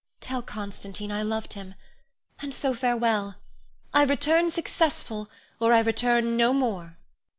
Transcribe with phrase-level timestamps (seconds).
[0.19, 1.75] Tell Constantine I loved him,
[2.41, 3.35] and so farewell.
[3.93, 6.97] I return successful, or I return no more.